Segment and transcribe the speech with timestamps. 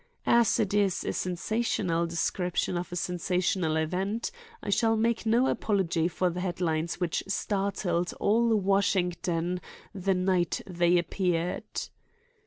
[0.25, 4.31] As it is a sensational description of a sensational event,
[4.63, 9.61] I shall make no apology for the headlines which startled all Washington
[9.93, 11.83] the night they appeared.